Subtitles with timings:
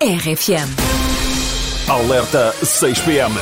[0.00, 1.90] RFM.
[1.90, 3.34] Alerta 6 PM.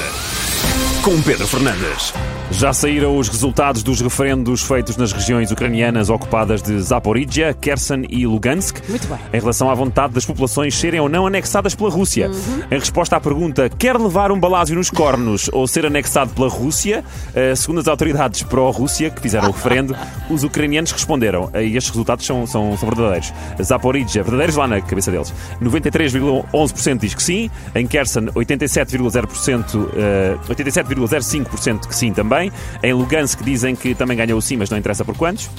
[1.02, 2.14] Com Pedro Fernandes.
[2.58, 8.26] Já saíram os resultados dos referendos feitos nas regiões ucranianas ocupadas de Zaporizhia, Kherson e
[8.26, 8.78] Lugansk.
[8.88, 9.18] Muito bem.
[9.30, 12.30] Em relação à vontade das populações serem ou não anexadas pela Rússia.
[12.70, 17.04] Em resposta à pergunta, quer levar um balásio nos cornos ou ser anexado pela Rússia?
[17.34, 19.94] Eh, segundo as autoridades pró-Rússia que fizeram o referendo,
[20.30, 21.50] os ucranianos responderam.
[21.52, 23.34] eh, E estes resultados são, são, são verdadeiros.
[23.62, 25.30] Zaporizhia, verdadeiros lá na cabeça deles.
[25.62, 27.50] 93,11% diz que sim.
[27.74, 32.45] Em Kherson, 87,0%, eh, 87,05% que sim também.
[32.82, 35.50] Em Lugansk dizem que também ganhou o sim, mas não interessa por quantos.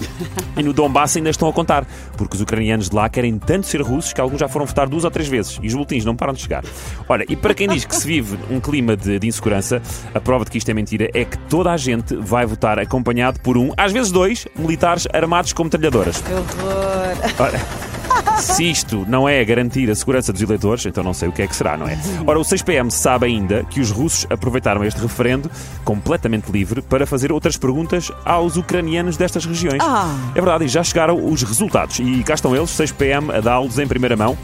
[0.56, 1.86] E no Donbass ainda estão a contar,
[2.18, 5.04] porque os ucranianos de lá querem tanto ser russos que alguns já foram votar duas
[5.04, 6.64] ou três vezes e os boletins não param de chegar.
[7.08, 9.82] Olha, e para quem diz que se vive um clima de, de insegurança,
[10.14, 13.40] a prova de que isto é mentira é que toda a gente vai votar acompanhado
[13.42, 16.22] por um, às vezes dois, militares armados como trilhadoras.
[16.22, 17.18] Que horror.
[17.40, 17.87] Ora,
[18.40, 21.48] se isto não é garantir a segurança dos eleitores, então não sei o que é
[21.48, 21.98] que será, não é?
[22.26, 25.50] Ora, o 6PM sabe ainda que os russos aproveitaram este referendo
[25.84, 29.82] completamente livre para fazer outras perguntas aos ucranianos destas regiões.
[29.82, 30.14] Ah.
[30.32, 32.00] É verdade, e já chegaram os resultados.
[32.00, 34.38] E cá estão eles, 6PM, a dá-los em primeira mão.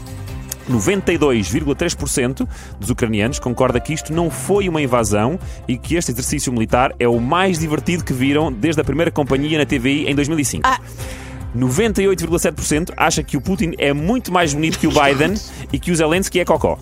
[0.70, 6.94] 92,3% dos ucranianos concorda que isto não foi uma invasão e que este exercício militar
[6.98, 10.66] é o mais divertido que viram desde a primeira companhia na TVI em 2005.
[10.66, 10.78] Ah.
[11.56, 15.34] 98,7% acha que o Putin é muito mais bonito que o Biden
[15.72, 16.78] e que o Zelensky é cocó.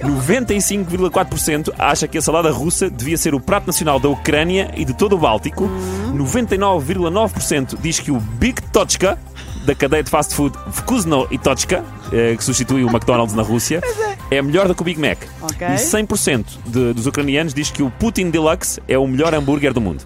[0.00, 4.92] 95,4% acha que a salada russa devia ser o prato nacional da Ucrânia e de
[4.94, 5.68] todo o Báltico.
[6.14, 9.18] 99,9% diz que o Big Tochka,
[9.64, 13.80] da cadeia de fast food Vkuzno e Tochka, eh, que substitui o McDonald's na Rússia,
[14.30, 15.18] é melhor do que o Big Mac.
[15.42, 15.66] Ok.
[15.66, 19.80] E 100% de- dos ucranianos diz que o Putin Deluxe é o melhor hambúrguer do
[19.80, 20.04] mundo.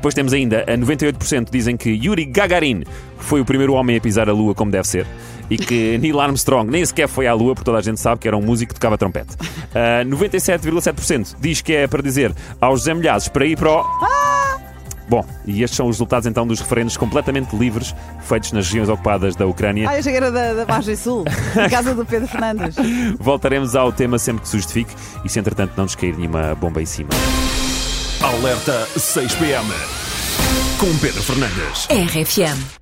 [0.00, 2.84] Depois temos ainda a 98% dizem que Yuri Gagarin
[3.18, 5.06] foi o primeiro homem a pisar a Lua como deve ser.
[5.50, 8.26] E que Neil Armstrong nem sequer foi à Lua, porque toda a gente sabe que
[8.26, 9.36] era um músico que tocava trompete.
[9.74, 13.84] Ah, 97,7% diz que é para dizer aos José Milhazes para ir para o.
[15.06, 19.36] Bom, e estes são os resultados então dos referendos completamente livres feitos nas regiões ocupadas
[19.36, 19.86] da Ucrânia.
[19.86, 21.24] Ai, eu cheguei da, da Margem Sul,
[21.54, 22.76] na casa do Pedro Fernandes.
[23.18, 26.80] Voltaremos ao tema sempre que se justifique e se entretanto não nos cair nenhuma bomba
[26.80, 27.10] em cima.
[28.22, 29.70] Alerta 6 PM.
[30.78, 31.86] Com Pedro Fernandes.
[31.88, 32.79] RFM.